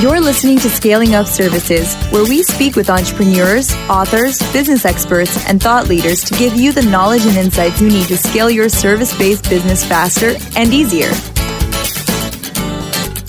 [0.00, 5.60] You're listening to Scaling Up Services, where we speak with entrepreneurs, authors, business experts, and
[5.60, 9.16] thought leaders to give you the knowledge and insights you need to scale your service
[9.18, 11.10] based business faster and easier.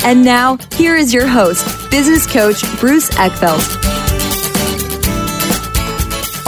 [0.07, 3.78] And now, here is your host, business coach Bruce Eckfeldt.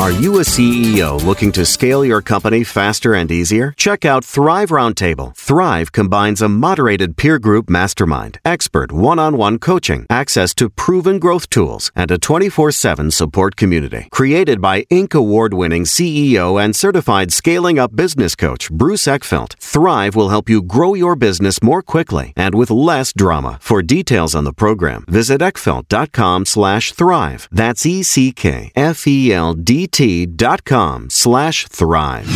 [0.01, 3.71] Are you a CEO looking to scale your company faster and easier?
[3.77, 5.35] Check out Thrive Roundtable.
[5.35, 11.19] Thrive combines a moderated peer group mastermind, expert one on one coaching, access to proven
[11.19, 14.07] growth tools, and a 24 7 support community.
[14.11, 15.13] Created by Inc.
[15.13, 20.63] award winning CEO and certified scaling up business coach Bruce Eckfeldt, Thrive will help you
[20.63, 23.59] grow your business more quickly and with less drama.
[23.61, 27.47] For details on the program, visit eckfeldt.com slash thrive.
[27.51, 29.89] That's E C K F E L D
[30.65, 32.27] com slash thrive.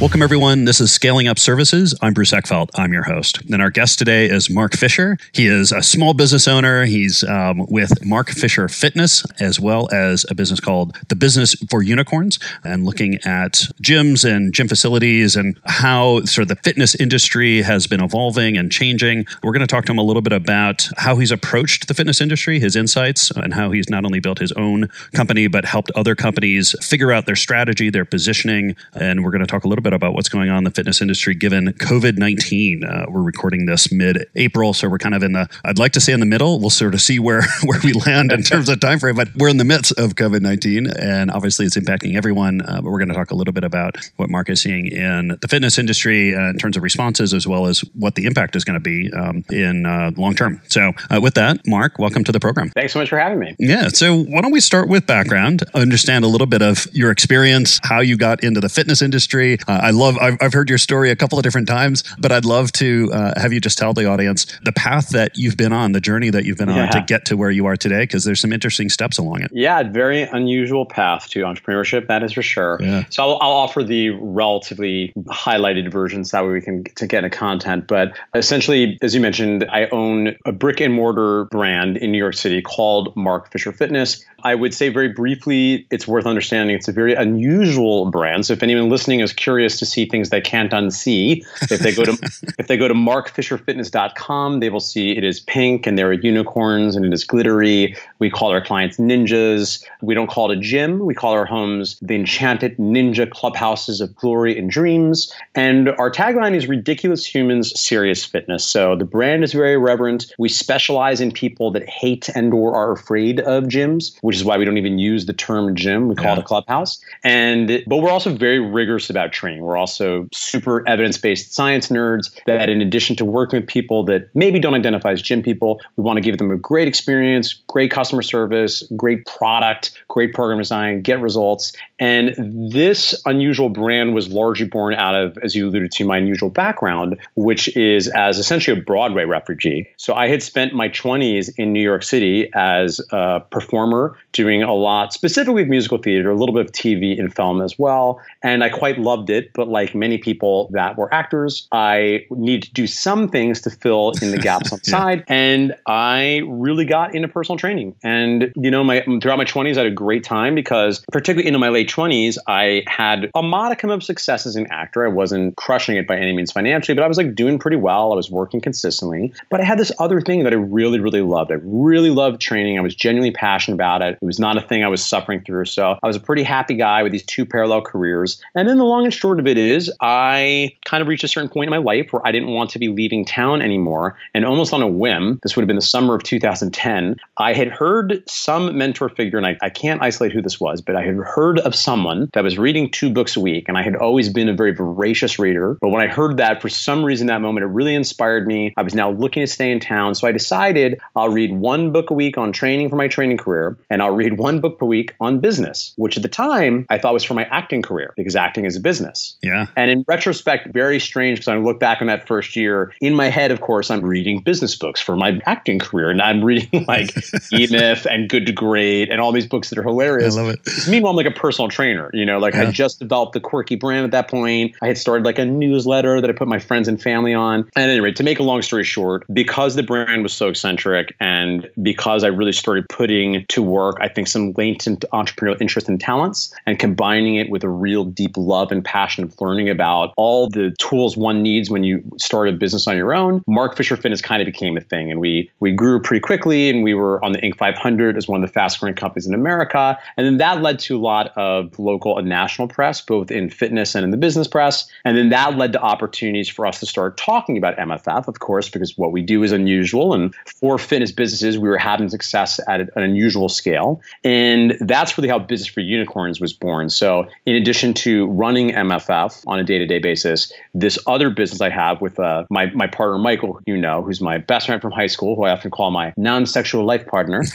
[0.00, 0.64] Welcome, everyone.
[0.64, 1.96] This is Scaling Up Services.
[2.02, 2.70] I'm Bruce Eckfeldt.
[2.74, 3.40] I'm your host.
[3.52, 5.16] And our guest today is Mark Fisher.
[5.32, 6.84] He is a small business owner.
[6.86, 11.84] He's um, with Mark Fisher Fitness, as well as a business called The Business for
[11.84, 17.62] Unicorns, and looking at gyms and gym facilities and how sort of the fitness industry
[17.62, 19.24] has been evolving and changing.
[19.44, 22.20] We're going to talk to him a little bit about how he's approached the fitness
[22.20, 26.16] industry, his insights, and how he's not only built his own company, but helped other
[26.16, 28.76] companies figure out their strategy, their positioning.
[28.92, 31.00] And we're going to talk a little bit about what's going on in the fitness
[31.00, 32.84] industry given COVID 19.
[32.84, 36.02] Uh, we're recording this mid April, so we're kind of in the, I'd like to
[36.02, 36.60] say in the middle.
[36.60, 39.48] We'll sort of see where, where we land in terms of time frame, but we're
[39.48, 42.60] in the midst of COVID 19, and obviously it's impacting everyone.
[42.60, 45.38] Uh, but we're going to talk a little bit about what Mark is seeing in
[45.40, 48.64] the fitness industry uh, in terms of responses, as well as what the impact is
[48.64, 50.60] going to be um, in uh, long term.
[50.68, 52.68] So, uh, with that, Mark, welcome to the program.
[52.68, 53.56] Thanks so much for having me.
[53.58, 53.88] Yeah.
[53.88, 58.00] So, why don't we start with background, understand a little bit of your experience, how
[58.00, 61.16] you got into the fitness industry, uh, I love, I've, I've, heard your story a
[61.16, 64.46] couple of different times, but I'd love to uh, have you just tell the audience
[64.64, 67.36] the path that you've been on, the journey that you've been on to get to
[67.36, 69.50] where you are today, because there's some interesting steps along it.
[69.52, 72.78] Yeah, very unusual path to entrepreneurship, that is for sure.
[72.80, 73.04] Yeah.
[73.10, 77.36] So I'll, I'll, offer the relatively highlighted versions that way we can to get into
[77.36, 77.86] content.
[77.86, 82.34] But essentially, as you mentioned, I own a brick and mortar brand in New York
[82.34, 84.24] City called Mark Fisher Fitness.
[84.44, 88.46] I would say very briefly, it's worth understanding it's a very unusual brand.
[88.46, 92.04] So if anyone listening is curious to see things they can't unsee, if they go
[92.04, 92.12] to
[92.58, 96.96] if they go to markfisherfitness.com, they will see it is pink and there are unicorns
[96.96, 97.96] and it is glittery.
[98.18, 99.84] We call our clients ninjas.
[100.00, 101.04] We don't call it a gym.
[101.04, 105.32] We call our homes the enchanted ninja clubhouses of glory and dreams.
[105.54, 108.64] And our tagline is ridiculous humans, serious fitness.
[108.64, 110.32] So the brand is very reverent.
[110.38, 114.56] We specialize in people that hate and or are afraid of gyms which is why
[114.56, 116.08] we don't even use the term gym.
[116.08, 116.32] We call yeah.
[116.34, 117.00] it a clubhouse.
[117.24, 119.62] And but we're also very rigorous about training.
[119.62, 124.58] We're also super evidence-based science nerds that in addition to working with people that maybe
[124.58, 128.22] don't identify as gym people, we want to give them a great experience, great customer
[128.22, 131.72] service, great product, great program design, get results.
[131.98, 132.34] And
[132.72, 137.16] this unusual brand was largely born out of, as you alluded to, my unusual background,
[137.34, 139.88] which is as essentially a Broadway refugee.
[139.96, 144.74] So I had spent my 20s in New York City as a performer doing a
[144.74, 148.20] lot, specifically with musical theater, little bit of TV and film as well.
[148.42, 149.52] And I quite loved it.
[149.54, 154.12] But like many people that were actors, I needed to do some things to fill
[154.20, 154.98] in the gaps on the yeah.
[154.98, 155.24] side.
[155.28, 157.94] And I really got into personal training.
[158.02, 161.58] And, you know, my throughout my 20s, I had a great time because, particularly into
[161.58, 165.04] my late 20s, I had a modicum of success as an actor.
[165.04, 168.12] I wasn't crushing it by any means financially, but I was like doing pretty well.
[168.12, 169.32] I was working consistently.
[169.50, 171.52] But I had this other thing that I really, really loved.
[171.52, 172.78] I really loved training.
[172.78, 174.18] I was genuinely passionate about it.
[174.20, 175.66] It was not a thing I was suffering through.
[175.66, 178.42] So I was a pretty happy guy with these two parallel careers.
[178.54, 181.50] And then the long and short of it is, I kind of reached a certain
[181.50, 184.16] point in my life where I didn't want to be leaving town anymore.
[184.32, 187.68] And almost on a whim, this would have been the summer of 2010, I had
[187.68, 191.16] heard some mentor figure, and I, I can't isolate who this was, but I had
[191.16, 193.68] heard of someone that was reading two books a week.
[193.68, 195.76] And I had always been a very voracious reader.
[195.82, 198.72] But when I heard that, for some reason, that moment, it really inspired me.
[198.78, 200.14] I was now looking to stay in town.
[200.14, 203.76] So I decided I'll read one book a week on training for my training career,
[203.90, 207.24] and I'll read one book per week on business, which the time I thought was
[207.24, 209.36] for my acting career because acting is a business.
[209.42, 209.66] Yeah.
[209.76, 212.92] And in retrospect, very strange because I look back on that first year.
[213.00, 216.44] In my head, of course, I'm reading business books for my acting career, and I'm
[216.44, 217.14] reading like
[217.52, 220.36] E Myth and Good to Great and all these books that are hilarious.
[220.36, 220.88] I love it.
[220.88, 222.10] Meanwhile, I'm like a personal trainer.
[222.12, 222.62] You know, like yeah.
[222.62, 224.74] I just developed the quirky brand at that point.
[224.82, 227.70] I had started like a newsletter that I put my friends and family on.
[227.76, 231.70] And anyway, to make a long story short, because the brand was so eccentric and
[231.80, 236.11] because I really started putting to work I think, some latent entrepreneurial interest and talent
[236.12, 240.48] talents and combining it with a real deep love and passion of learning about all
[240.48, 244.20] the tools one needs when you start a business on your own, Mark Fisher Fitness
[244.20, 245.10] kind of became a thing.
[245.10, 247.56] And we we grew pretty quickly and we were on the Inc.
[247.56, 249.98] 500 as one of the fast growing companies in America.
[250.16, 253.94] And then that led to a lot of local and national press, both in fitness
[253.94, 254.88] and in the business press.
[255.04, 258.68] And then that led to opportunities for us to start talking about MFF, of course,
[258.68, 260.12] because what we do is unusual.
[260.12, 264.00] And for fitness businesses, we were having success at an unusual scale.
[264.24, 266.90] And that's really how Business for Unicorns was born.
[266.90, 271.60] So, in addition to running MFF on a day to day basis, this other business
[271.60, 274.90] I have with uh, my, my partner, Michael, you know, who's my best friend from
[274.90, 277.44] high school, who I often call my non sexual life partner,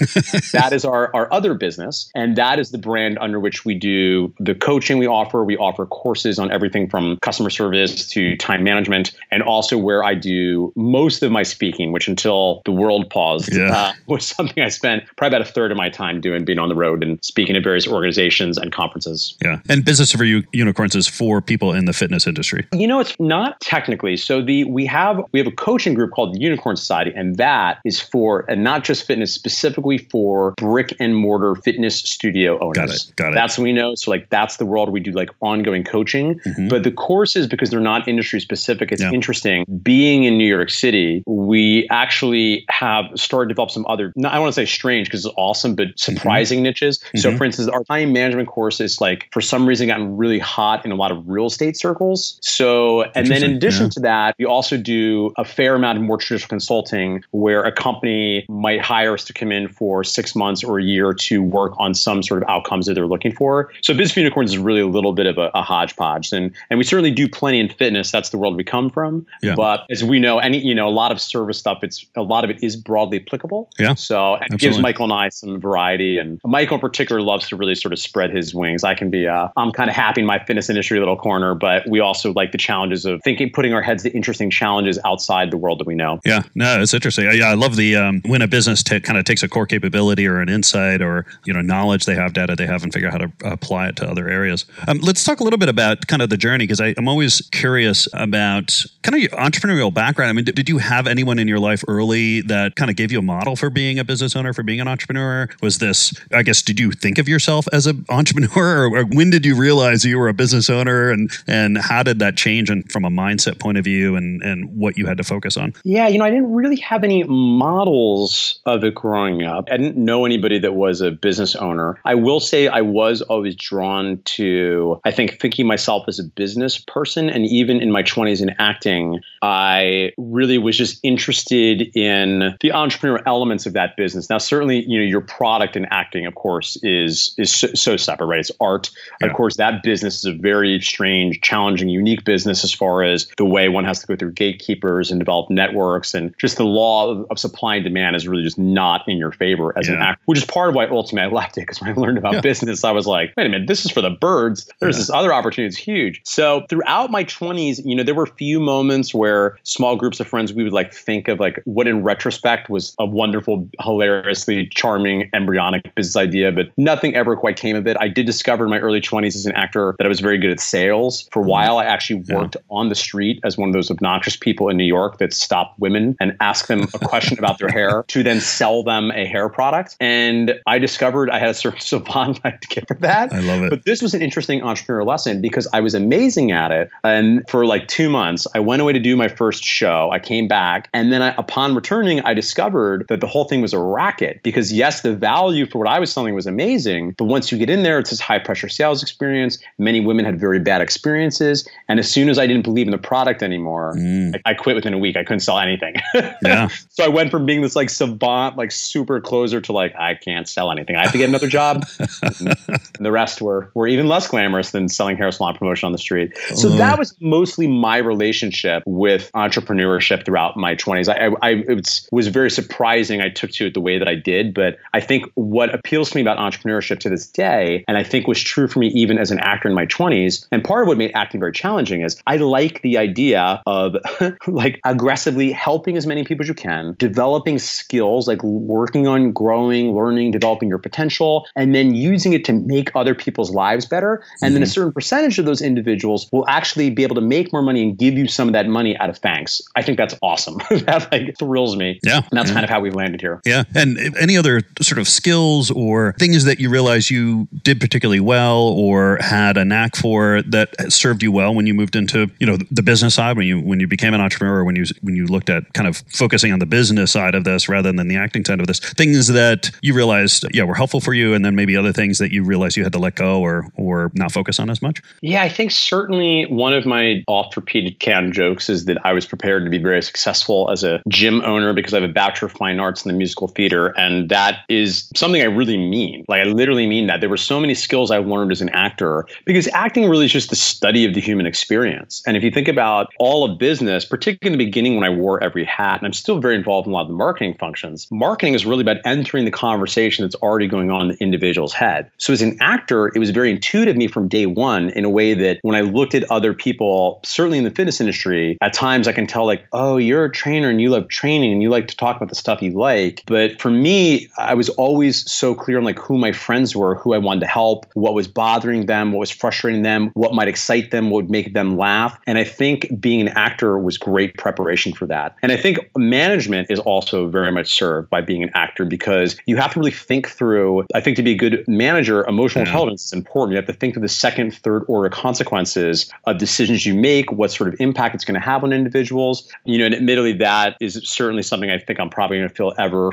[0.54, 2.10] that is our, our other business.
[2.16, 5.44] And that is the brand under which we do the coaching we offer.
[5.44, 10.14] We offer courses on everything from customer service to time management, and also where I
[10.14, 13.76] do most of my speaking, which until the world paused yeah.
[13.76, 16.70] uh, was something I spent probably about a third of my time doing, being on
[16.70, 19.36] the road and speaking at various organizations and conferences.
[19.44, 19.60] Yeah.
[19.70, 22.68] And Business for Unicorns is for people in the fitness industry.
[22.72, 24.18] You know, it's not technically.
[24.18, 27.80] So the we have we have a coaching group called the Unicorn Society, and that
[27.86, 32.76] is for and not just fitness, specifically for brick and mortar fitness studio owners.
[32.76, 33.16] Got it.
[33.16, 33.36] Got it.
[33.36, 33.96] That's what we know.
[33.96, 36.40] So like that's the world we do like ongoing coaching.
[36.40, 36.68] Mm-hmm.
[36.68, 39.12] But the courses, because they're not industry specific, it's yeah.
[39.12, 39.66] interesting.
[39.82, 44.14] Being in New York City, we actually have started to develop some other.
[44.16, 46.14] Not, I want to say strange because it's awesome, but mm-hmm.
[46.14, 46.64] surprising mm-hmm.
[46.64, 47.00] niches.
[47.00, 47.18] Mm-hmm.
[47.18, 50.86] So for instance, our time management course is like for some reason gotten really hot
[50.86, 52.40] in a lot of real estate circles.
[52.42, 53.90] So and then in addition yeah.
[53.90, 58.46] to that, we also do a fair amount of more traditional consulting where a company
[58.50, 61.94] might hire us to come in for six months or a year to work on
[61.94, 63.72] some sort of outcomes that they're looking for.
[63.82, 66.32] So Business Unicorns is really a little bit of a, a, hodgepodge.
[66.32, 68.12] And and we certainly do plenty in fitness.
[68.12, 69.26] That's the world we come from.
[69.42, 69.56] Yeah.
[69.56, 72.44] But as we know, any you know, a lot of service stuff, it's a lot
[72.44, 73.70] of it is broadly applicable.
[73.78, 73.94] Yeah.
[73.96, 74.58] So it Absolutely.
[74.58, 76.18] gives Michael and I some variety.
[76.18, 78.84] And Michael in particular loves to really sort of spread his wings.
[78.84, 81.88] I can be uh, I'm kind of happy in my fitness industry little corner, but
[81.88, 85.58] we also like the challenges of thinking, putting our heads to interesting challenges outside the
[85.58, 86.20] world that we know.
[86.26, 86.42] Yeah.
[86.56, 87.32] No, it's interesting.
[87.32, 90.26] Yeah, I love the um, when a business t- kind of takes a core capability
[90.26, 93.22] or an insight or you know knowledge they have, data they have, and figure out
[93.22, 94.66] how to apply it to other areas.
[94.88, 98.08] Um, let's talk a little bit about kind of the journey because I'm always curious
[98.14, 100.30] about kind of your entrepreneurial background.
[100.30, 103.20] I mean, did, you have anyone in your life early that kind of gave you
[103.20, 105.48] a model for being a business owner, for being an entrepreneur?
[105.62, 109.56] Was this, I guess, did you think of yourself as entrepreneur, or, when did you
[109.56, 113.10] realize you were a business owner, and and how did that change and from a
[113.10, 115.74] mindset point of view, and and what you had to focus on?
[115.84, 119.68] Yeah, you know, I didn't really have any models of it growing up.
[119.72, 122.00] I didn't know anybody that was a business owner.
[122.06, 126.78] I will say I was always drawn to, I think, thinking myself as a business
[126.78, 127.30] person.
[127.30, 133.24] And even in my 20s in acting, I really was just interested in the entrepreneurial
[133.26, 134.30] elements of that business.
[134.30, 138.28] Now, certainly, you know, your product in acting, of course, is is so, so separate,
[138.28, 138.40] right?
[138.42, 138.90] It's art.
[139.22, 139.28] Yeah.
[139.28, 143.46] Of course, that business is a very strange, challenging, unique business as far as the
[143.46, 147.26] way one has to go through gatekeepers and develop networks and just the law of,
[147.30, 149.96] of supply and demand is really just not in your favor as yeah.
[149.96, 152.18] an actor, which is part of why ultimately I left it because when I learned
[152.18, 152.42] about yeah.
[152.42, 154.70] business, I was like, wait a minute, this is for the birds.
[154.80, 155.70] There's this other opportunity.
[155.70, 156.22] It's huge.
[156.26, 160.28] So throughout my 20s, you know, there were a few moments where small groups of
[160.28, 165.30] friends, we would like think of like what in retrospect was a wonderful, hilariously charming,
[165.34, 167.98] embryonic business idea, but nothing ever quite came of it.
[168.00, 170.52] I did discover in my early 20s as an actor that I was very good
[170.52, 171.28] at sales.
[171.32, 171.50] For a mm-hmm.
[171.50, 174.84] while, I actually worked on the street as one of those obnoxious people in New
[174.84, 178.84] York that stop women and ask them a question about their hair to then sell
[178.84, 179.96] them a hair product.
[180.00, 183.34] And I discovered I had a certain savant gift for that.
[183.34, 183.70] I love it.
[183.70, 186.90] But this was an interesting entrepreneurial lesson because I was amazing at it.
[187.04, 190.10] And for like two months, I went away to do my first show.
[190.12, 190.90] I came back.
[190.94, 194.74] And then I, upon returning, I discovered that the whole thing was a racket because,
[194.74, 197.16] yes, the value for what I was selling was amazing.
[197.18, 199.58] But once you get in there, it's this high pressure sales experience.
[199.78, 201.68] Many women had very bad experiences.
[201.88, 204.36] And as soon as I didn't believe in the product anymore, mm.
[204.46, 205.18] I, I quit within a week.
[205.18, 205.96] I couldn't sell anything.
[206.44, 206.68] yeah.
[206.90, 210.48] so I went from being this like savant, like super closer to like, I can't
[210.48, 210.96] sell anything.
[210.96, 211.86] I have to get another job.
[212.22, 212.56] and
[213.00, 216.38] the rest were, were even less glamorous than selling hair salon promotion on the street.
[216.56, 221.08] So that was mostly my relationship with entrepreneurship throughout my 20s.
[221.08, 224.16] I, I, I it was very surprising I took to it the way that I
[224.16, 224.54] did.
[224.54, 227.57] But I think what appeals to me about entrepreneurship to this day,
[227.88, 230.64] and I think was true for me even as an actor in my 20s, and
[230.64, 233.96] part of what made acting very challenging is I like the idea of
[234.48, 239.94] like aggressively helping as many people as you can, developing skills, like working on growing,
[239.94, 244.16] learning, developing your potential, and then using it to make other people's lives better.
[244.16, 244.54] And mm-hmm.
[244.54, 244.72] then a mm-hmm.
[244.72, 248.16] certain percentage of those individuals will actually be able to make more money and give
[248.16, 249.62] you some of that money out of thanks.
[249.76, 250.58] I think that's awesome.
[250.70, 252.00] that like thrills me.
[252.04, 252.18] Yeah.
[252.18, 252.54] And that's yeah.
[252.54, 253.42] kind of how we've landed here.
[253.46, 253.64] Yeah.
[253.76, 258.60] And any other sort of skills or things that you realize you did particularly well
[258.60, 262.58] or had a knack for that served you well when you moved into you know
[262.72, 265.50] the business side when you when you became an entrepreneur when you when you looked
[265.50, 268.60] at kind of focusing on the business side of this rather than the acting side
[268.60, 271.94] of this things that you realized yeah were helpful for you and then maybe other
[271.94, 274.82] things that you realized you had to let go or or not focus on as
[274.82, 275.02] much?
[275.22, 279.26] Yeah i think certainly one of my oft repeated canned jokes is that i was
[279.26, 282.52] prepared to be very successful as a gym owner because i have a bachelor of
[282.54, 286.26] fine arts in the musical theater and that is something i really mean.
[286.28, 287.22] Like i literally mean that.
[287.22, 290.50] There were so many skills i learned as an actor because acting really is just
[290.50, 292.24] the study of the human experience.
[292.26, 295.44] And if you think about all of business particularly in the beginning when i wore
[295.44, 298.54] every hat and i'm still very involved in a lot of the marketing functions marketing
[298.54, 302.10] is really about entering the conversation that's already going on in the individual's head.
[302.18, 305.10] So as an actor it was very intuitive to me from day one in a
[305.10, 309.08] way that when i looked at other people certainly in the fitness industry at times
[309.08, 311.88] i can tell like oh you're a trainer and you love training and you like
[311.88, 313.24] to talk about the stuff you like.
[313.26, 317.14] But for me i was always so clear on like who my friends were who
[317.14, 320.92] i wanted to help what was bothering them what was frustrating them what might excite
[320.92, 322.18] them what would make them laugh.
[322.26, 325.36] And i think being an actor was great preparation for that.
[325.42, 329.58] And i think management is also very much served by being an actor because you
[329.58, 332.70] have to really think through i think to be a good manager emotional yeah.
[332.70, 333.52] intelligence is important.
[333.52, 337.52] You have to think through the second third order consequences of decisions you make what
[337.52, 339.52] sort of impact it's going to have on individuals.
[339.66, 342.74] You know and admittedly that is certainly something i think i'm probably going to feel
[342.78, 343.12] ever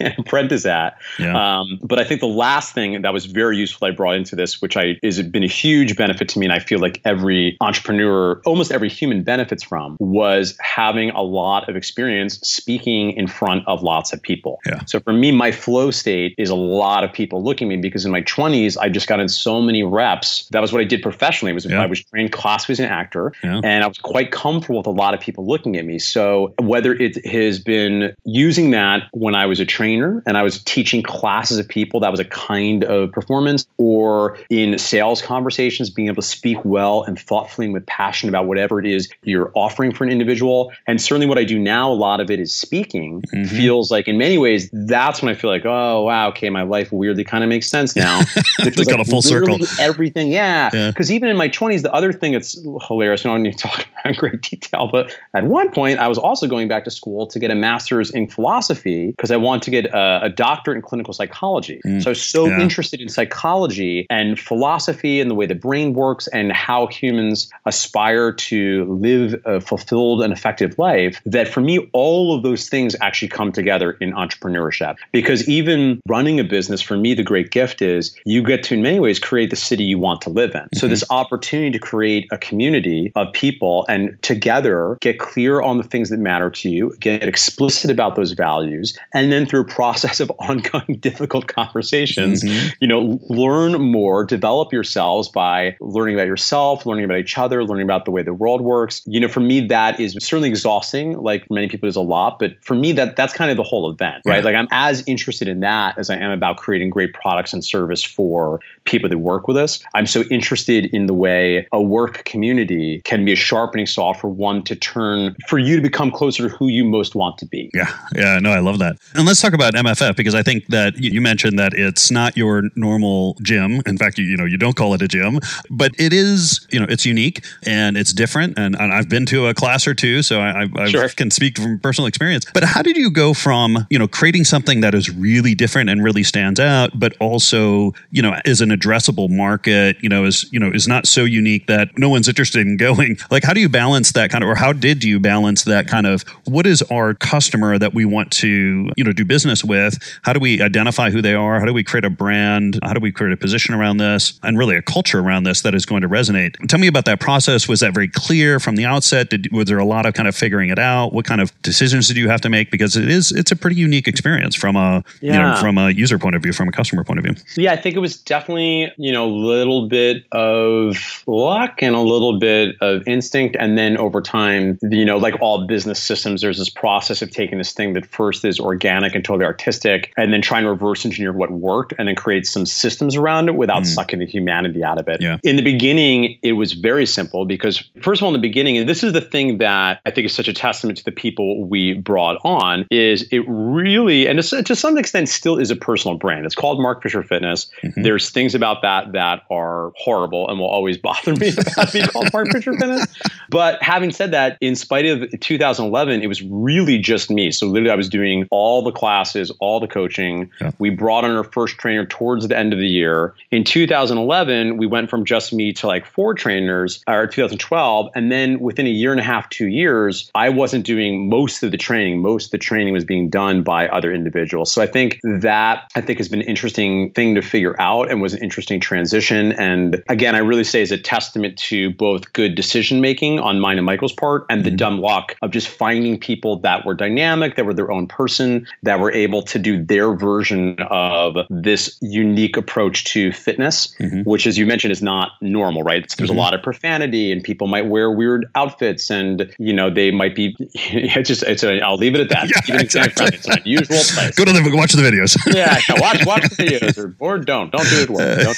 [0.18, 0.96] apprentice at.
[1.18, 1.34] Yeah.
[1.36, 4.60] um, but i think the last thing that was very useful i brought into this
[4.62, 8.40] which i has been a huge benefit to me and i feel like every entrepreneur
[8.44, 13.82] almost every human benefits from was having a lot of experience speaking in front of
[13.82, 14.60] lots of people.
[14.66, 14.84] Yeah.
[14.86, 18.04] So for me, my flow state is a lot of people looking at me because
[18.04, 20.48] in my 20s, I just got in so many reps.
[20.50, 21.52] That was what I did professionally.
[21.52, 21.82] Was yeah.
[21.82, 23.60] I was trained classically as an actor, yeah.
[23.64, 25.98] and I was quite comfortable with a lot of people looking at me.
[25.98, 30.62] So whether it has been using that when I was a trainer and I was
[30.64, 36.08] teaching classes of people, that was a kind of performance, or in sales conversations, being
[36.08, 39.92] able to speak well and thoughtfully and with passion about whatever it is you're offering
[39.92, 40.72] for an individual.
[40.86, 43.44] And certainly what I do now, a lot of it is speaking, mm-hmm.
[43.54, 46.90] feels like in many ways, that's when I feel like, oh, wow, okay, my life
[46.90, 48.22] weirdly kind of makes sense now.
[48.60, 49.56] It feels like a full circle.
[49.78, 50.88] Everything, yeah.
[50.88, 51.16] Because yeah.
[51.16, 53.86] even in my 20s, the other thing that's hilarious, and I don't need to talk
[54.00, 57.26] about in great detail, but at one point, I was also going back to school
[57.28, 60.82] to get a master's in philosophy because I wanted to get a, a, doctorate in
[60.82, 61.80] clinical psychology.
[61.86, 62.02] Mm.
[62.02, 62.60] So I was so yeah.
[62.60, 68.30] interested in psychology and philosophy and the way the brain works and how humans aspire
[68.32, 73.26] to live a fulfilled and effective life that for me, all of those things actually
[73.26, 74.94] come together in entrepreneurship.
[75.10, 78.82] Because even running a business, for me, the great gift is you get to, in
[78.82, 80.60] many ways, create the city you want to live in.
[80.60, 80.78] Mm-hmm.
[80.78, 85.82] So, this opportunity to create a community of people and together get clear on the
[85.82, 90.20] things that matter to you, get explicit about those values, and then through a process
[90.20, 92.68] of ongoing difficult conversations, mm-hmm.
[92.80, 97.84] you know, learn more, develop yourselves by learning about yourself, learning about each other, learning
[97.84, 99.02] about the way the world works.
[99.06, 101.18] You know, for me, that is certainly exhausting.
[101.18, 103.90] Like many people, is a lot, but for me, that that's kind of the whole
[103.90, 104.38] event, right?
[104.38, 104.44] Yeah.
[104.44, 108.02] Like I'm as interested in that as I am about creating great products and service
[108.02, 109.80] for people that work with us.
[109.94, 114.28] I'm so interested in the way a work community can be a sharpening saw for
[114.28, 117.70] one to turn for you to become closer to who you most want to be.
[117.74, 118.96] Yeah, yeah, no, I love that.
[119.14, 122.64] And let's talk about MFF because I think that you mentioned that it's not your
[122.76, 122.97] normal
[123.42, 123.82] gym.
[123.86, 125.40] In fact, you, you know you don't call it a gym,
[125.70, 126.66] but it is.
[126.70, 128.58] You know, it's unique and it's different.
[128.58, 131.08] And, and I've been to a class or two, so I, I sure.
[131.08, 132.46] can speak from personal experience.
[132.52, 136.02] But how did you go from you know creating something that is really different and
[136.02, 139.96] really stands out, but also you know is an addressable market?
[140.02, 143.16] You know, is you know is not so unique that no one's interested in going.
[143.30, 146.06] Like, how do you balance that kind of, or how did you balance that kind
[146.06, 146.22] of?
[146.44, 149.98] What is our customer that we want to you know do business with?
[150.22, 151.60] How do we identify who they are?
[151.60, 152.78] How do we create a brand?
[152.88, 155.74] How do we create a position around this and really a culture around this that
[155.74, 156.56] is going to resonate?
[156.68, 157.68] Tell me about that process.
[157.68, 159.28] Was that very clear from the outset?
[159.28, 161.12] Did, was there a lot of kind of figuring it out?
[161.12, 162.70] What kind of decisions did you have to make?
[162.70, 165.32] Because it is it's a pretty unique experience from a yeah.
[165.32, 167.34] you know from a user point of view, from a customer point of view.
[167.56, 172.00] Yeah, I think it was definitely you know a little bit of luck and a
[172.00, 176.58] little bit of instinct, and then over time, you know, like all business systems, there's
[176.58, 180.40] this process of taking this thing that first is organic and totally artistic, and then
[180.40, 183.86] trying to reverse engineer what worked, and then create some systems around it without mm.
[183.86, 185.20] sucking the humanity out of it.
[185.20, 185.38] Yeah.
[185.42, 188.88] In the beginning, it was very simple because first of all, in the beginning, and
[188.88, 191.94] this is the thing that I think is such a testament to the people we
[191.94, 196.46] brought on, is it really, and to some extent, still is a personal brand.
[196.46, 197.70] It's called Mark Fisher Fitness.
[197.82, 198.02] Mm-hmm.
[198.02, 202.32] There's things about that that are horrible and will always bother me about being called
[202.32, 203.06] Mark Fisher Fitness.
[203.50, 207.50] But having said that, in spite of 2011, it was really just me.
[207.50, 210.50] So literally, I was doing all the classes, all the coaching.
[210.60, 210.72] Yeah.
[210.78, 213.34] We brought on our first trainer towards the end of the year.
[213.50, 218.10] In 2011, we went from just me to like four trainers, or 2012.
[218.14, 221.70] And then within a year and a half, two years, I wasn't doing most of
[221.70, 222.20] the training.
[222.20, 224.70] Most of the training was being done by other individuals.
[224.72, 228.20] So I think that I think has been an interesting thing to figure out and
[228.20, 229.52] was an interesting transition.
[229.52, 233.78] And again, I really say is a testament to both good decision making on mine
[233.78, 234.76] and Michael's part and the mm-hmm.
[234.76, 239.00] dumb luck of just finding people that were dynamic, that were their own person, that
[239.00, 244.22] were able to do their version of this unique approach to fitness, mm-hmm.
[244.22, 246.12] which, as you mentioned, is not normal, right?
[246.16, 246.38] There's mm-hmm.
[246.38, 250.34] a lot of profanity and people might wear weird outfits and, you know, they might
[250.34, 252.50] be, it's just, it's a, I'll leave it at that.
[252.68, 253.26] yeah, Even exactly.
[253.28, 254.34] it's an unusual place.
[254.34, 255.36] Go to the, watch the videos.
[255.54, 258.10] yeah, watch, watch the videos or, or don't, don't do it.
[258.10, 258.54] Well.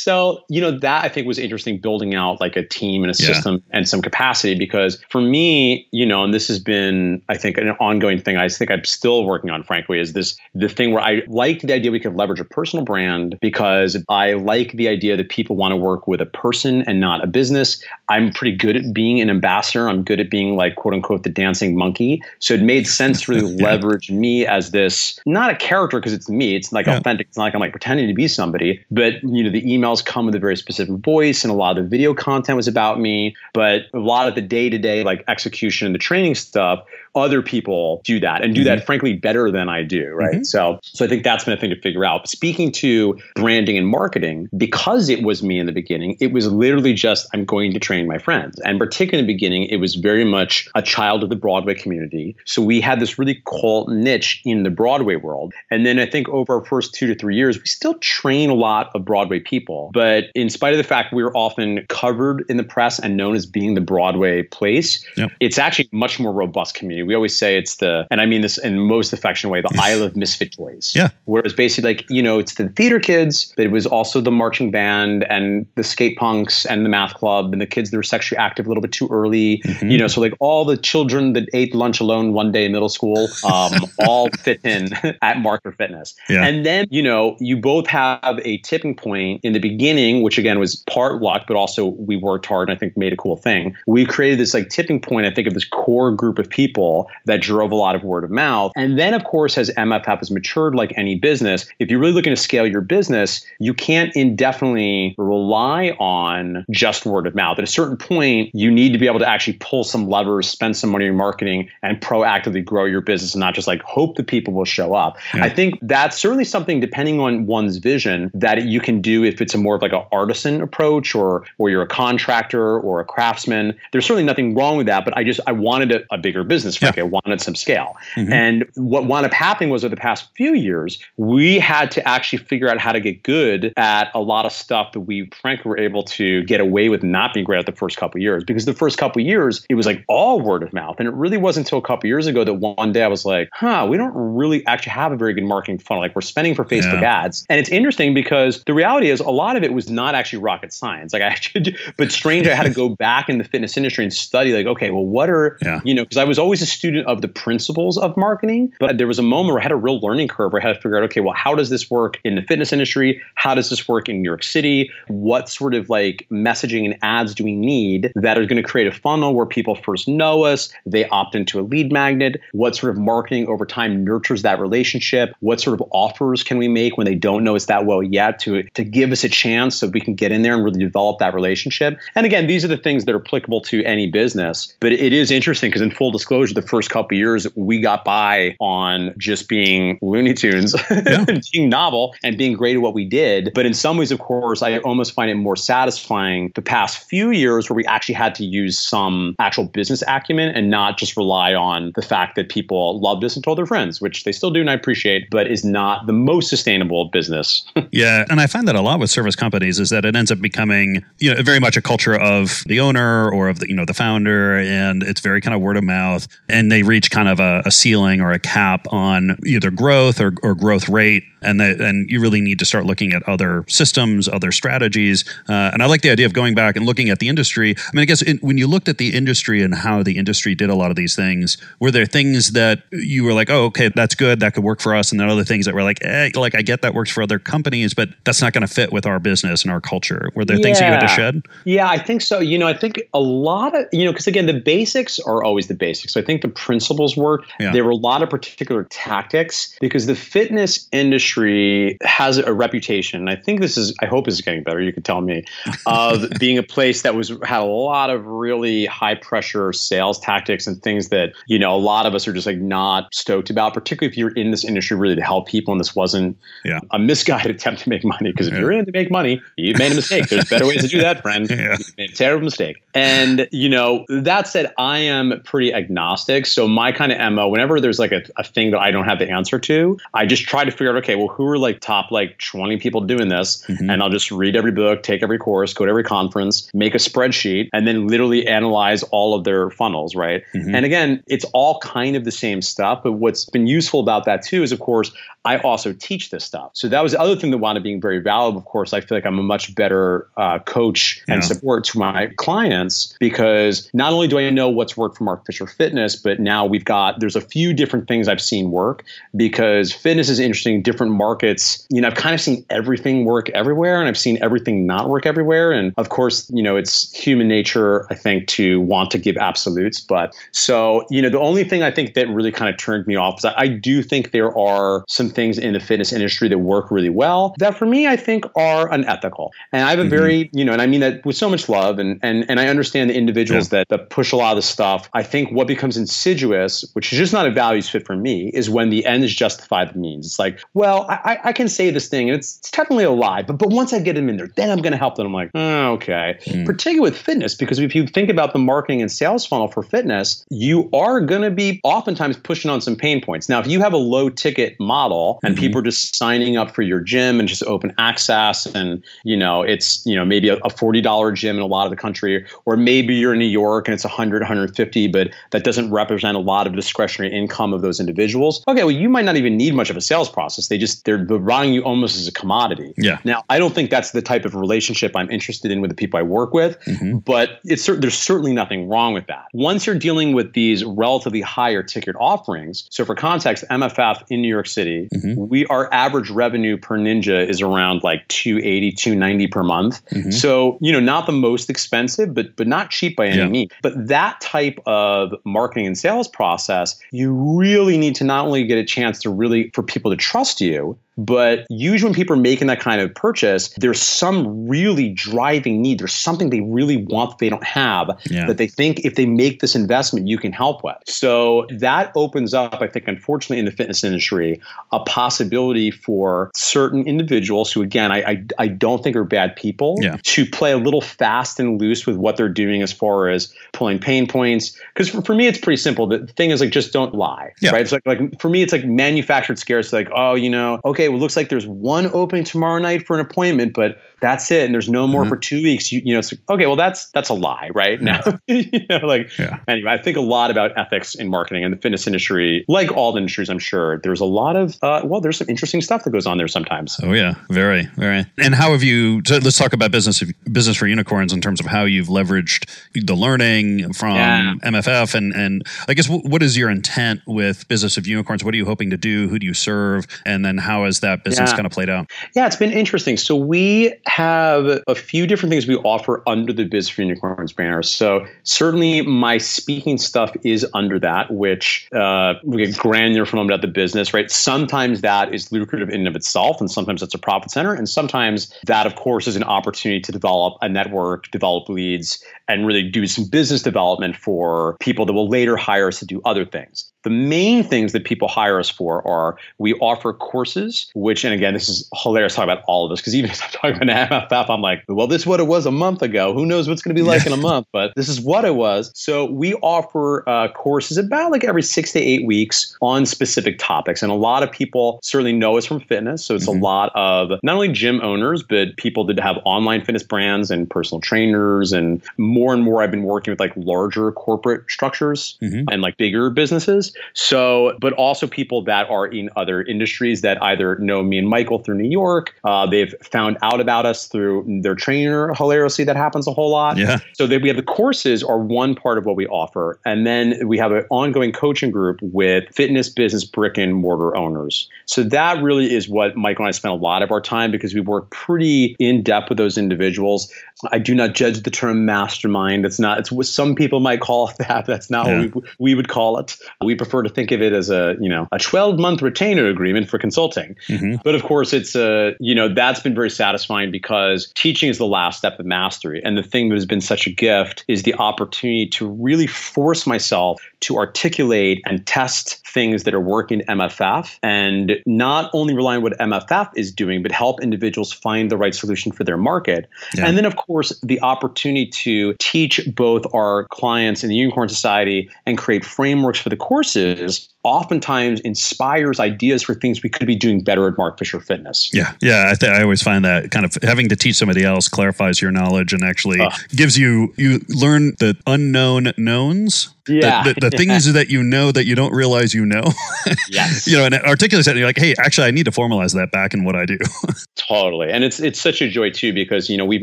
[0.00, 3.22] So, you know, that I think was interesting building out like a team and a
[3.22, 3.34] yeah.
[3.34, 7.58] system and some capacity because for me, you know, and this has been, I think,
[7.58, 11.02] an ongoing thing I think I'm still working on, frankly, is this the thing where
[11.02, 13.09] I like the idea we could leverage a personal brand
[13.40, 17.22] because I like the idea that people want to work with a person and not
[17.22, 17.82] a business.
[18.08, 19.88] I'm pretty good at being an ambassador.
[19.88, 22.22] I'm good at being like quote unquote the dancing monkey.
[22.38, 23.66] So it made sense to really yeah.
[23.66, 26.56] leverage me as this, not a character because it's me.
[26.56, 26.96] It's like yeah.
[26.96, 27.28] authentic.
[27.28, 30.26] It's not like I'm like pretending to be somebody, but you know, the emails come
[30.26, 33.34] with a very specific voice and a lot of the video content was about me.
[33.52, 37.42] But a lot of the day to day like execution and the training stuff other
[37.42, 38.76] people do that and do mm-hmm.
[38.76, 40.36] that frankly better than I do, right?
[40.36, 40.44] Mm-hmm.
[40.44, 42.28] So so I think that's been a thing to figure out.
[42.28, 46.92] Speaking to branding and marketing, because it was me in the beginning, it was literally
[46.92, 48.58] just I'm going to train my friends.
[48.60, 52.36] And particularly in the beginning, it was very much a child of the Broadway community.
[52.44, 55.52] So we had this really cool niche in the Broadway world.
[55.70, 58.54] And then I think over our first 2 to 3 years, we still train a
[58.54, 62.56] lot of Broadway people, but in spite of the fact we were often covered in
[62.56, 65.30] the press and known as being the Broadway place, yep.
[65.40, 68.40] it's actually a much more robust community we always say it's the, and I mean
[68.40, 70.92] this in most affectionate way, the Isle of Misfit Toys.
[70.94, 71.08] Yeah.
[71.24, 74.70] Whereas basically, like, you know, it's the theater kids, but it was also the marching
[74.70, 78.38] band and the skate punks and the math club and the kids that were sexually
[78.38, 79.58] active a little bit too early.
[79.58, 79.90] Mm-hmm.
[79.90, 82.88] You know, so like all the children that ate lunch alone one day in middle
[82.88, 83.72] school um,
[84.06, 84.88] all fit in
[85.22, 86.14] at Marker Fitness.
[86.28, 86.44] Yeah.
[86.44, 90.58] And then, you know, you both have a tipping point in the beginning, which again
[90.58, 93.76] was part luck, but also we worked hard and I think made a cool thing.
[93.86, 97.10] We created this like tipping point, I think, of this core group of people people
[97.26, 98.72] that drove a lot of word of mouth.
[98.76, 102.34] And then, of course, as MFF has matured like any business, if you're really looking
[102.34, 107.58] to scale your business, you can't indefinitely rely on just word of mouth.
[107.58, 110.76] At a certain point, you need to be able to actually pull some levers, spend
[110.76, 114.26] some money in marketing, and proactively grow your business and not just like hope that
[114.26, 115.16] people will show up.
[115.34, 115.44] Yeah.
[115.44, 119.54] I think that's certainly something, depending on one's vision, that you can do if it's
[119.54, 123.76] a more of like an artisan approach or or you're a contractor or a craftsman.
[123.92, 126.79] There's certainly nothing wrong with that, but I just I wanted a, a bigger business
[126.80, 127.02] frankly.
[127.02, 127.06] Yeah.
[127.06, 127.96] I wanted some scale.
[128.16, 128.32] Mm-hmm.
[128.32, 132.38] And what wound up happening was over the past few years, we had to actually
[132.38, 135.78] figure out how to get good at a lot of stuff that we frankly were
[135.78, 138.44] able to get away with not being great at the first couple years.
[138.44, 140.96] Because the first couple years, it was like all word of mouth.
[140.98, 143.48] And it really wasn't until a couple years ago that one day I was like,
[143.52, 146.02] huh, we don't really actually have a very good marketing funnel.
[146.02, 147.24] Like we're spending for Facebook yeah.
[147.24, 147.46] ads.
[147.48, 150.72] And it's interesting because the reality is a lot of it was not actually rocket
[150.72, 151.12] science.
[151.12, 154.12] Like I actually, but strange, I had to go back in the fitness industry and
[154.12, 155.80] study like, okay, well, what are, yeah.
[155.84, 159.06] you know, because I was always a student of the principles of marketing, but there
[159.06, 160.96] was a moment where I had a real learning curve where I had to figure
[160.96, 163.20] out, okay, well, how does this work in the fitness industry?
[163.34, 164.90] How does this work in New York City?
[165.08, 168.86] What sort of like messaging and ads do we need that are going to create
[168.86, 172.40] a funnel where people first know us, they opt into a lead magnet?
[172.52, 175.34] What sort of marketing over time nurtures that relationship?
[175.40, 178.38] What sort of offers can we make when they don't know us that well yet
[178.40, 181.18] to, to give us a chance so we can get in there and really develop
[181.18, 181.98] that relationship?
[182.14, 184.74] And again, these are the things that are applicable to any business.
[184.80, 188.56] But it is interesting because in full disclosure, the first couple years, we got by
[188.60, 191.24] on just being Looney Tunes, yeah.
[191.52, 193.50] being novel, and being great at what we did.
[193.54, 197.30] But in some ways, of course, I almost find it more satisfying the past few
[197.30, 201.54] years where we actually had to use some actual business acumen and not just rely
[201.54, 204.60] on the fact that people loved us and told their friends, which they still do
[204.60, 207.64] and I appreciate, but is not the most sustainable business.
[207.90, 208.24] yeah.
[208.28, 211.04] And I find that a lot with service companies is that it ends up becoming,
[211.18, 213.94] you know, very much a culture of the owner or of the, you know, the
[213.94, 214.58] founder.
[214.58, 216.28] And it's very kind of word of mouth.
[216.50, 220.34] And they reach kind of a, a ceiling or a cap on either growth or,
[220.42, 221.24] or growth rate.
[221.42, 225.24] And that and you really need to start looking at other systems other strategies.
[225.48, 227.74] Uh, and i like the idea of going back and looking at the industry.
[227.78, 230.68] I mean i guess when you looked at the industry and how the industry did
[230.68, 234.14] a lot of these things were there things that you were like oh okay that's
[234.14, 235.12] good that could work for us?
[235.12, 237.38] And then other things that were like eh, like i get that works for other
[237.38, 240.30] companies but that's not going to fit with our business and our culture.
[240.34, 240.62] Were there yeah.
[240.62, 241.42] things you had to shed?
[241.64, 242.40] Yeah i think so.
[242.40, 245.68] You know i think a lot of you know because again the basics are always
[245.68, 246.12] the basics.
[246.12, 247.72] So i think the principles work yeah.
[247.72, 253.28] there were a lot of particular tactics because the fitness industry has a reputation.
[253.28, 254.80] I think this is, I hope this is getting better.
[254.80, 255.44] You can tell me
[255.86, 260.66] of being a place that was had a lot of really high pressure sales tactics
[260.66, 263.74] and things that you know a lot of us are just like not stoked about.
[263.74, 266.80] Particularly if you're in this industry really to help people, and this wasn't yeah.
[266.90, 268.30] a misguided attempt to make money.
[268.30, 268.60] Because if yeah.
[268.60, 270.28] you're in to make money, you made a mistake.
[270.28, 271.48] There's better ways to do that, friend.
[271.60, 271.76] Yeah.
[271.78, 272.82] You made a terrible mistake.
[272.94, 276.19] And you know that said, I am pretty agnostic.
[276.52, 279.18] So my kind of mo, whenever there's like a, a thing that I don't have
[279.18, 282.10] the answer to, I just try to figure out, okay, well, who are like top
[282.10, 283.64] like 20 people doing this?
[283.66, 283.90] Mm-hmm.
[283.90, 286.98] And I'll just read every book, take every course, go to every conference, make a
[286.98, 290.44] spreadsheet, and then literally analyze all of their funnels, right?
[290.54, 290.74] Mm-hmm.
[290.74, 293.02] And again, it's all kind of the same stuff.
[293.02, 295.12] But what's been useful about that too is, of course,
[295.44, 296.70] I also teach this stuff.
[296.74, 298.58] So that was the other thing that wound up being very valuable.
[298.58, 301.34] Of course, I feel like I'm a much better uh, coach yeah.
[301.34, 305.46] and support to my clients because not only do I know what's worked for Mark
[305.46, 305.66] Fisher
[306.10, 309.04] Fitness, but now we've got, there's a few different things I've seen work
[309.36, 311.86] because fitness is interesting, different markets.
[311.90, 315.26] You know, I've kind of seen everything work everywhere and I've seen everything not work
[315.26, 315.72] everywhere.
[315.72, 320.00] And of course, you know, it's human nature, I think, to want to give absolutes.
[320.00, 323.16] But so, you know, the only thing I think that really kind of turned me
[323.16, 326.58] off is I, I do think there are some things in the fitness industry that
[326.58, 329.52] work really well that for me I think are unethical.
[329.72, 330.10] And I have a mm-hmm.
[330.10, 332.68] very, you know, and I mean that with so much love and and and I
[332.68, 333.80] understand the individuals yeah.
[333.80, 335.08] that, that push a lot of the stuff.
[335.12, 338.68] I think what becomes insidious, which is just not a values fit for me, is
[338.68, 340.26] when the ends justify the means.
[340.26, 343.42] It's like, well, I, I can say this thing and it's, it's technically a lie,
[343.42, 345.26] but but once I get them in there, then I'm going to help them.
[345.26, 346.38] I'm like, oh, okay.
[346.46, 346.66] Mm.
[346.66, 350.44] Particularly with fitness, because if you think about the marketing and sales funnel for fitness,
[350.50, 353.48] you are going to be oftentimes pushing on some pain points.
[353.48, 355.60] Now, if you have a low ticket model and mm-hmm.
[355.60, 359.62] people are just signing up for your gym and just open access and you know
[359.62, 362.76] it's you know maybe a, a $40 gym in a lot of the country or
[362.76, 366.66] maybe you're in new york and it's 100 150 but that doesn't represent a lot
[366.66, 369.96] of discretionary income of those individuals okay well you might not even need much of
[369.96, 373.42] a sales process they just they're, they're buying you almost as a commodity yeah now
[373.50, 376.22] i don't think that's the type of relationship i'm interested in with the people i
[376.22, 377.18] work with mm-hmm.
[377.18, 381.82] but it's there's certainly nothing wrong with that once you're dealing with these relatively higher
[381.82, 385.48] ticket offerings so for context mff in new york city Mm-hmm.
[385.48, 390.04] We our average revenue per ninja is around like 280, 290 per month.
[390.10, 390.30] Mm-hmm.
[390.30, 393.48] So, you know, not the most expensive, but but not cheap by any yeah.
[393.48, 393.70] means.
[393.82, 398.78] But that type of marketing and sales process, you really need to not only get
[398.78, 402.66] a chance to really for people to trust you, but usually when people are making
[402.68, 406.00] that kind of purchase, there's some really driving need.
[406.00, 408.46] There's something they really want that they don't have yeah.
[408.46, 410.96] that they think if they make this investment, you can help with.
[411.04, 414.60] So that opens up, I think, unfortunately, in the fitness industry,
[414.92, 419.96] a possibility for certain individuals who, again, I, I, I don't think are bad people
[420.00, 420.16] yeah.
[420.22, 423.98] to play a little fast and loose with what they're doing as far as pulling
[423.98, 424.74] pain points.
[424.94, 426.06] Because for, for me, it's pretty simple.
[426.06, 427.72] The thing is like, just don't lie, yeah.
[427.72, 427.82] right?
[427.82, 429.92] It's like, like for me, it's like manufactured scarce.
[429.92, 433.20] Like, oh, you know, okay, well, looks like there's one opening tomorrow night for an
[433.24, 435.30] appointment, but that's it and there's no more mm-hmm.
[435.30, 435.90] for two weeks.
[435.90, 438.00] You, you know it's like, okay well that's that's a lie right?
[438.00, 439.60] Now you know like yeah.
[439.66, 442.64] anyway i think a lot about ethics in marketing and the fitness industry.
[442.68, 445.80] Like all the industries i'm sure there's a lot of uh, well there's some interesting
[445.80, 447.00] stuff that goes on there sometimes.
[447.02, 447.34] Oh yeah.
[447.50, 448.26] Very very.
[448.38, 451.66] And how have you so let's talk about business business for unicorns in terms of
[451.66, 454.54] how you've leveraged the learning from yeah.
[454.64, 458.44] mff and and i guess what is your intent with business of unicorns?
[458.44, 459.28] What are you hoping to do?
[459.28, 460.06] Who do you serve?
[460.26, 461.56] And then how has that business yeah.
[461.56, 465.66] kind of played out yeah it's been interesting so we have a few different things
[465.66, 467.82] we offer under the Biz for Unicorns banner.
[467.82, 473.60] So certainly my speaking stuff is under that, which uh, we get granular from about
[473.60, 474.30] the business, right?
[474.30, 477.88] Sometimes that is lucrative in and of itself, and sometimes that's a profit center, and
[477.88, 482.88] sometimes that, of course, is an opportunity to develop a network, develop leads, and really
[482.88, 486.89] do some business development for people that will later hire us to do other things.
[487.02, 491.54] The main things that people hire us for are we offer courses, which, and again,
[491.54, 494.50] this is hilarious talking about all of this because even if I'm talking about MFF,
[494.50, 496.32] I'm like, well, this is what it was a month ago.
[496.34, 497.66] Who knows what's going to be like in a month?
[497.72, 498.90] But this is what it was.
[498.94, 504.02] So we offer uh, courses about like every six to eight weeks on specific topics.
[504.02, 506.24] And a lot of people certainly know us from fitness.
[506.24, 506.60] So it's mm-hmm.
[506.60, 510.68] a lot of not only gym owners, but people that have online fitness brands and
[510.68, 511.72] personal trainers.
[511.72, 515.64] And more and more, I've been working with like larger corporate structures mm-hmm.
[515.70, 516.89] and like bigger businesses.
[517.14, 521.58] So, but also people that are in other industries that either know me and Michael
[521.58, 525.34] through New York, uh, they've found out about us through their trainer.
[525.34, 526.76] Hilariously, that happens a whole lot.
[526.76, 526.98] Yeah.
[527.14, 530.46] So that we have the courses are one part of what we offer, and then
[530.46, 534.68] we have an ongoing coaching group with fitness business brick and mortar owners.
[534.86, 537.74] So that really is what Michael and I spend a lot of our time because
[537.74, 540.32] we work pretty in depth with those individuals.
[540.72, 542.64] I do not judge the term mastermind.
[542.64, 542.98] It's not.
[542.98, 544.66] It's what some people might call that.
[544.66, 545.26] That's not yeah.
[545.26, 546.36] what we, we would call it.
[546.62, 549.86] We prefer to think of it as a you know a 12 month retainer agreement
[549.86, 550.56] for consulting.
[550.68, 550.94] Mm-hmm.
[551.04, 554.86] But of course, it's a you know that's been very satisfying because teaching is the
[554.86, 557.94] last step of mastery, and the thing that has been such a gift is the
[557.96, 564.76] opportunity to really force myself to articulate and test things that are working MFF and
[564.86, 568.92] not only rely on what MFF is doing, but help individuals find the right solution
[568.92, 569.68] for their market.
[569.94, 570.06] Yeah.
[570.06, 575.08] And then, of course, the opportunity to teach both our clients in the Unicorn Society
[575.26, 580.42] and create frameworks for the courses oftentimes inspires ideas for things we could be doing
[580.42, 581.70] better at Mark Fisher Fitness.
[581.72, 582.30] Yeah, yeah.
[582.30, 585.30] I, th- I always find that kind of having to teach somebody else clarifies your
[585.30, 590.22] knowledge and actually uh, gives you you learn the unknown knowns yeah.
[590.22, 592.64] The, the, the things that you know that you don't realize you know.
[593.30, 593.66] yes.
[593.66, 596.10] You know, and articulate that, and you're like, hey, actually, I need to formalize that
[596.10, 596.78] back in what I do.
[597.36, 597.90] totally.
[597.90, 599.82] And it's it's such a joy, too, because, you know, we've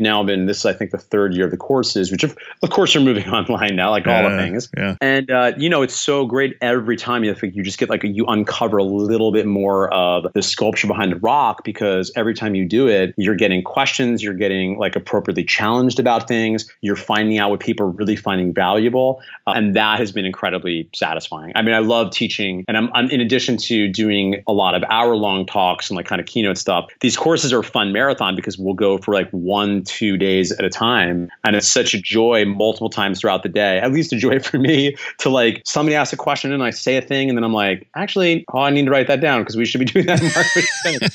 [0.00, 2.70] now been, this is, I think, the third year of the courses, which, of, of
[2.70, 4.68] course, are moving online now, like all the things.
[4.76, 4.96] Yeah.
[5.00, 8.04] And, uh, you know, it's so great every time you think you just get like,
[8.04, 12.34] a, you uncover a little bit more of the sculpture behind the rock because every
[12.34, 16.96] time you do it, you're getting questions, you're getting like appropriately challenged about things, you're
[16.96, 19.20] finding out what people are really finding valuable.
[19.46, 21.52] Uh, and that has been incredibly satisfying.
[21.54, 24.84] I mean, I love teaching, and I'm, I'm in addition to doing a lot of
[24.88, 26.88] hour long talks and like kind of keynote stuff.
[27.00, 30.70] These courses are fun marathon because we'll go for like one, two days at a
[30.70, 33.78] time, and it's such a joy multiple times throughout the day.
[33.78, 36.96] At least a joy for me to like somebody asks a question and I say
[36.96, 39.56] a thing, and then I'm like, actually, oh, I need to write that down because
[39.56, 40.20] we should be doing that.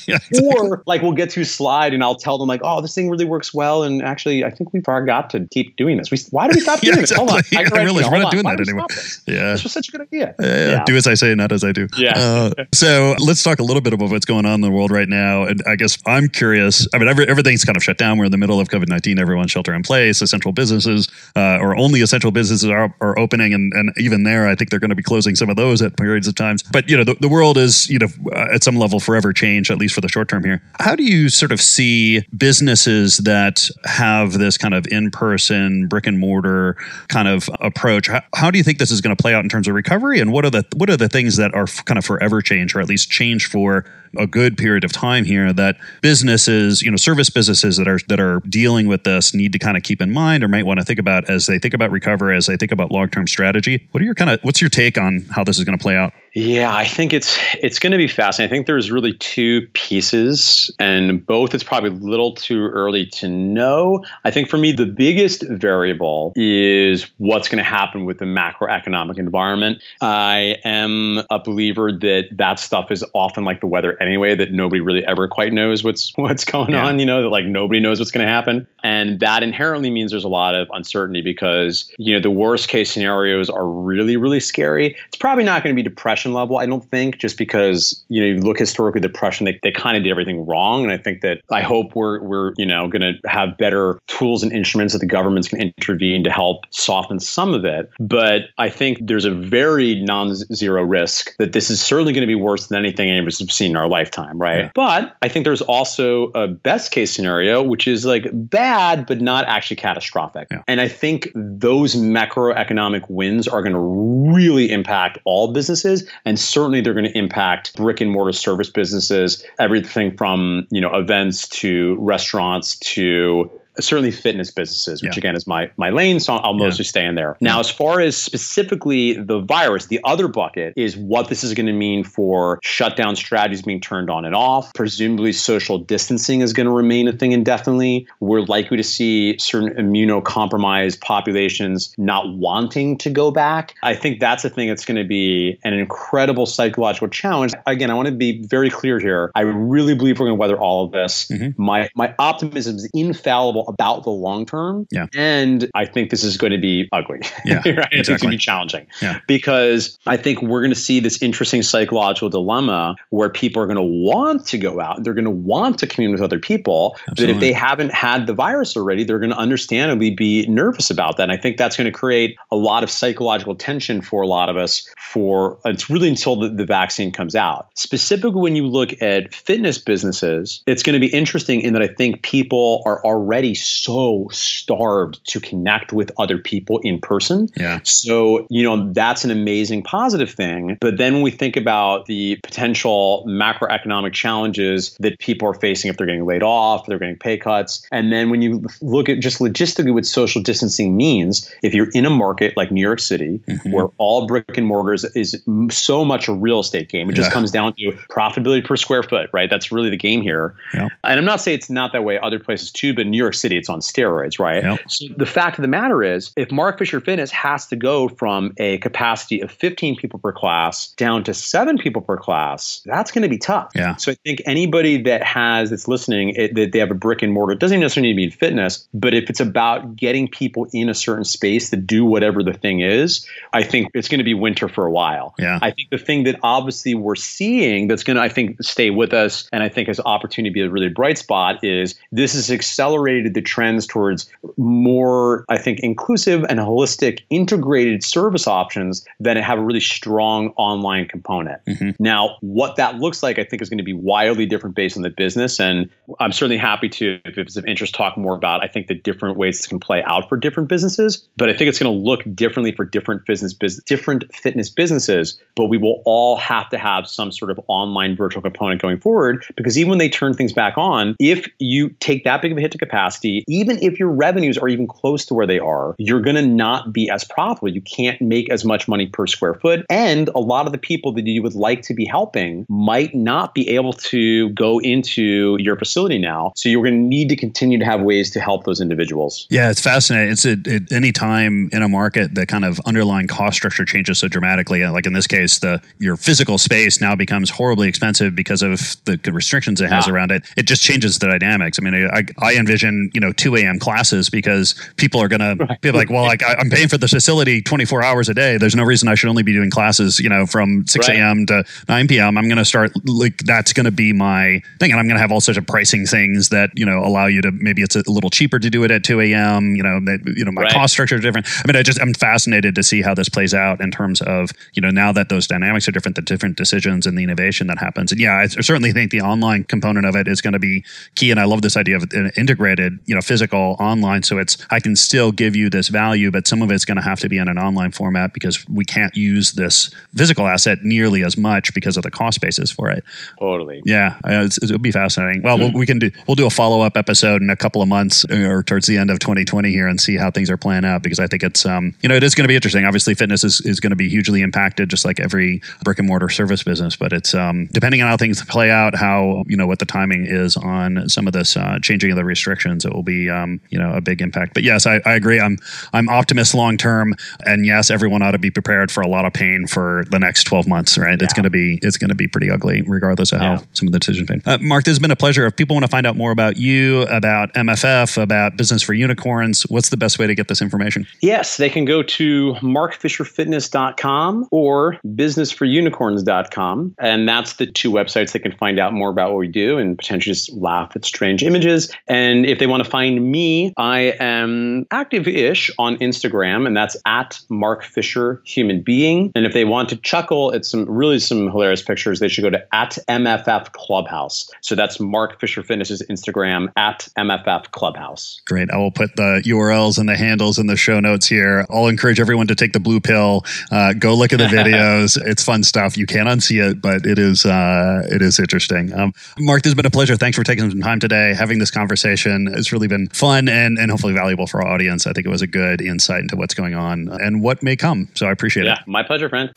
[0.06, 0.40] yeah, exactly.
[0.54, 3.24] Or like we'll get to slide and I'll tell them like, oh, this thing really
[3.24, 6.10] works well, and actually, I think we forgot to keep doing this.
[6.10, 7.26] We why did we stop doing yeah, exactly.
[7.26, 7.50] this?
[7.50, 8.86] Hold on, I, I realize we're not doing that anymore.
[9.26, 9.52] Yeah.
[9.52, 10.34] This was such a good idea.
[10.40, 10.84] Yeah, yeah.
[10.84, 11.88] Do as I say, not as I do.
[11.96, 12.12] Yeah.
[12.16, 15.08] Uh, so let's talk a little bit about what's going on in the world right
[15.08, 15.44] now.
[15.44, 16.86] And I guess I'm curious.
[16.94, 18.18] I mean, every, everything's kind of shut down.
[18.18, 19.18] We're in the middle of COVID 19.
[19.18, 20.22] Everyone's shelter in place.
[20.22, 23.54] Essential businesses, uh, or only essential businesses are, are opening.
[23.54, 25.96] And, and even there, I think they're going to be closing some of those at
[25.96, 26.62] periods of times.
[26.62, 29.70] But, you know, the, the world is, you know, uh, at some level forever changed,
[29.70, 30.62] at least for the short term here.
[30.80, 36.06] How do you sort of see businesses that have this kind of in person, brick
[36.06, 36.76] and mortar
[37.08, 38.08] kind of approach?
[38.08, 40.20] How, how do you think this is going to play out in terms of recovery?
[40.20, 42.80] And what are the what are the things that are kind of forever change or
[42.80, 43.84] at least change for
[44.16, 48.20] a good period of time here that businesses you know service businesses that are that
[48.20, 50.86] are dealing with this need to kind of keep in mind or might want to
[50.86, 53.86] think about as they think about recovery as they think about long-term strategy?
[53.90, 55.96] What are your kind of what's your take on how this is going to play
[55.96, 58.50] out yeah, I think it's it's going to be fascinating.
[58.50, 63.28] I think there's really two pieces, and both it's probably a little too early to
[63.28, 64.04] know.
[64.24, 69.16] I think for me, the biggest variable is what's going to happen with the macroeconomic
[69.16, 69.80] environment.
[70.00, 74.80] I am a believer that that stuff is often like the weather anyway, that nobody
[74.80, 76.84] really ever quite knows what's what's going yeah.
[76.84, 76.98] on.
[76.98, 80.24] You know, that like nobody knows what's going to happen, and that inherently means there's
[80.24, 84.96] a lot of uncertainty because you know the worst case scenarios are really really scary.
[85.06, 88.20] It's probably not going to be depression depression level, I don't think, just because, you
[88.20, 90.82] know, you look historically at the depression, they, they kind of did everything wrong.
[90.82, 94.42] And I think that I hope we're, we're you know, going to have better tools
[94.42, 97.90] and instruments that the government's can intervene to help soften some of it.
[98.00, 102.26] But I think there's a very non zero risk that this is certainly going to
[102.26, 104.64] be worse than anything any of us have seen in our lifetime, right?
[104.64, 104.70] Yeah.
[104.74, 109.44] But I think there's also a best case scenario, which is like bad, but not
[109.46, 110.48] actually catastrophic.
[110.50, 110.62] Yeah.
[110.66, 116.80] And I think those macroeconomic wins are going to really impact all businesses and certainly
[116.80, 121.96] they're going to impact brick and mortar service businesses, everything from you know events to
[122.00, 125.20] restaurants to certainly fitness businesses, which yeah.
[125.20, 126.20] again is my my lane.
[126.20, 126.88] So I'll mostly yeah.
[126.88, 127.36] stay in there.
[127.40, 131.66] Now, as far as specifically the virus, the other bucket is what this is going
[131.66, 134.72] to mean for shutdown strategies being turned on and off.
[134.74, 138.06] Presumably, social distancing is going to remain a thing indefinitely.
[138.20, 143.74] We're likely to see certain immunocompromised populations not wanting to go back.
[143.82, 147.52] I think that's a thing that's going to be an incredible psychological challenge.
[147.66, 149.30] Again, I want to be very clear here.
[149.34, 151.28] I really believe we're going to weather all of this.
[151.28, 151.62] Mm-hmm.
[151.62, 154.86] My my optimism is infallible about the long term.
[154.90, 155.06] Yeah.
[155.14, 157.20] And I think this is going to be ugly.
[157.44, 157.56] Yeah.
[157.66, 157.66] right?
[157.66, 157.98] Exactly.
[157.98, 158.86] It's going to be challenging.
[159.02, 159.20] Yeah.
[159.26, 163.76] Because I think we're going to see this interesting psychological dilemma where people are going
[163.76, 165.04] to want to go out.
[165.04, 166.96] They're going to want to commune with other people.
[167.08, 167.26] Absolutely.
[167.26, 171.16] But if they haven't had the virus already, they're going to understandably be nervous about
[171.16, 171.24] that.
[171.24, 174.48] And I think that's going to create a lot of psychological tension for a lot
[174.48, 177.68] of us for it's really until the, the vaccine comes out.
[177.74, 181.88] Specifically, when you look at fitness businesses, it's going to be interesting in that I
[181.88, 187.48] think people are already so starved to connect with other people in person.
[187.56, 187.80] Yeah.
[187.84, 190.76] So, you know, that's an amazing positive thing.
[190.80, 195.96] But then when we think about the potential macroeconomic challenges that people are facing if
[195.96, 197.86] they're getting laid off, they're getting pay cuts.
[197.92, 202.06] And then when you look at just logistically what social distancing means, if you're in
[202.06, 203.72] a market like New York City, mm-hmm.
[203.72, 205.40] where all brick and mortars is
[205.70, 207.22] so much a real estate game, it yeah.
[207.22, 209.50] just comes down to profitability per square foot, right?
[209.50, 210.54] That's really the game here.
[210.72, 210.88] Yeah.
[211.02, 213.58] And I'm not saying it's not that way other places too, but New York City,
[213.58, 214.62] it's on steroids, right?
[214.64, 214.78] Yeah.
[214.88, 218.54] So the fact of the matter is, if Mark Fisher Fitness has to go from
[218.56, 223.20] a capacity of 15 people per class down to seven people per class, that's going
[223.20, 223.70] to be tough.
[223.74, 223.96] Yeah.
[223.96, 227.34] So I think anybody that has that's listening, it, that they have a brick and
[227.34, 230.66] mortar, it doesn't necessarily need to be in fitness, but if it's about getting people
[230.72, 234.24] in a certain space to do whatever the thing is, I think it's going to
[234.24, 235.34] be winter for a while.
[235.38, 235.58] Yeah.
[235.60, 239.12] I think the thing that obviously we're seeing that's going to, I think, stay with
[239.12, 242.50] us and I think has opportunity to be a really bright spot is this has
[242.50, 249.58] accelerated the trends towards more, I think, inclusive and holistic integrated service options that have
[249.58, 251.64] a really strong online component.
[251.66, 251.90] Mm-hmm.
[251.98, 255.02] Now, what that looks like, I think, is going to be wildly different based on
[255.02, 255.60] the business.
[255.60, 258.94] And I'm certainly happy to, if it's of interest, talk more about, I think, the
[258.94, 261.28] different ways this can play out for different businesses.
[261.36, 265.40] But I think it's going to look differently for different business, business different fitness businesses.
[265.56, 269.44] But we will all have to have some sort of online virtual component going forward
[269.56, 272.60] because even when they turn things back on, if you take that big of a
[272.60, 276.20] hit to capacity, even if your revenues are even close to where they are, you're
[276.20, 277.68] going to not be as profitable.
[277.68, 279.84] You can't make as much money per square foot.
[279.90, 283.54] And a lot of the people that you would like to be helping might not
[283.54, 286.52] be able to go into your facility now.
[286.56, 289.46] So you're going to need to continue to have ways to help those individuals.
[289.50, 290.32] Yeah, it's fascinating.
[290.32, 294.18] It's at, at any time in a market the kind of underlying cost structure changes
[294.18, 294.84] so dramatically.
[294.86, 299.18] Like in this case, the your physical space now becomes horribly expensive because of the
[299.32, 300.12] restrictions it has yeah.
[300.12, 300.44] around it.
[300.56, 301.78] It just changes the dynamics.
[301.80, 303.78] I mean, I, I envision you know 2 a.m.
[303.78, 305.68] classes because people are going right.
[305.68, 308.58] to be like, well, like I, am paying for this facility 24 hours a day.
[308.58, 311.18] There's no reason I should only be doing classes, you know, from 6 right.
[311.18, 311.46] a.m.
[311.46, 312.36] to 9 p.m.
[312.36, 315.22] I'm going to start like that's going to be my thing, and I'm going to
[315.22, 318.02] have all sorts of pricing things that you know allow you to maybe it's a
[318.06, 319.74] little cheaper to do it at 2 a.m.
[319.76, 320.72] You know, that you know my right.
[320.72, 321.46] cost structure is different.
[321.48, 324.50] I mean, I just I'm fascinated to see how this plays out in terms of
[324.74, 327.78] you know now that those dynamics are different, the different decisions and the innovation that
[327.78, 328.12] happens.
[328.12, 331.30] And yeah, I certainly think the online component of it is going to be key.
[331.30, 334.22] And I love this idea of an uh, integrated, you know, physical online.
[334.22, 337.02] So it's I can still give you this value, but some of it's going to
[337.02, 341.24] have to be in an online format because we can't use this physical asset nearly
[341.24, 343.04] as much because of the cost basis for it.
[343.38, 343.82] Totally.
[343.84, 345.42] Yeah, it'll be fascinating.
[345.42, 345.78] Well, mm-hmm.
[345.78, 348.62] we can do we'll do a follow up episode in a couple of months or
[348.62, 351.26] towards the end of 2020 here and see how things are playing out because I
[351.26, 352.84] think it's um you know it is going to be interesting.
[352.84, 356.28] Obviously, fitness is, is going to be hugely impacted just like every brick and mortar
[356.28, 359.78] service business, but it's um depending on how things play out, how you know what
[359.78, 363.30] the timing is on some of this uh, changing of the restrictions, it will be
[363.30, 364.54] um you know a big impact.
[364.54, 365.40] But yes, I, I agree.
[365.40, 365.58] I'm
[365.92, 369.32] I'm optimist long term, and yes, everyone ought to be prepared for a lot of
[369.32, 370.96] pain for the next 12 months.
[370.98, 371.18] Right?
[371.18, 371.24] Yeah.
[371.24, 373.56] It's going to be it's going to be pretty ugly, regardless of yeah.
[373.56, 374.46] how some of the decisions made.
[374.46, 375.46] Uh, Mark, this has been a pleasure.
[375.46, 379.62] If people want to find out more about you, about MFF, about Business for Unicorns,
[379.64, 381.06] what's the best way to get this information?
[381.20, 388.52] Yes, they can go to markfisherfitness.com or businessforunicorns.com, and that's the two websites they can
[388.56, 391.92] find out more about what we do and potentially just laugh at strange images.
[392.06, 397.38] And if they want to find me, I am active-ish on Instagram, and that's at
[397.48, 399.30] Mark Fisher Human Being.
[399.34, 402.50] And if they want to chuckle at some really some hilarious pictures, they should go
[402.50, 404.50] to at MFF Clubhouse.
[404.60, 408.40] So that's Mark Fisher Fitness's Instagram at MFF Clubhouse.
[408.46, 408.70] Great.
[408.70, 411.66] I will put the URLs and the handles in the show notes here.
[411.70, 413.44] I'll encourage everyone to take the blue pill.
[413.70, 415.18] Uh, go look at the videos.
[415.24, 415.96] it's fun stuff.
[415.96, 418.92] You can't unsee it, but it is uh, it is interesting.
[418.92, 420.16] Um, Mark, this has been a pleasure.
[420.16, 422.48] Thanks for taking some time today, having this conversation.
[422.64, 425.06] It's really been fun and, and hopefully valuable for our audience.
[425.06, 428.08] I think it was a good insight into what's going on and what may come.
[428.14, 428.78] So I appreciate yeah, it.
[428.78, 429.52] Yeah, my pleasure, friend.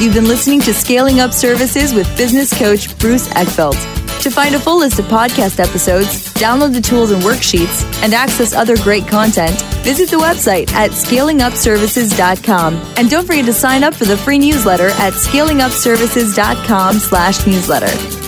[0.00, 3.76] You've been listening to Scaling Up Services with business coach Bruce Eckfeldt.
[4.22, 8.52] To find a full list of podcast episodes, download the tools and worksheets, and access
[8.52, 12.74] other great content, visit the website at scalingupservices.com.
[12.96, 18.27] And don't forget to sign up for the free newsletter at scalingupservices.com slash newsletter.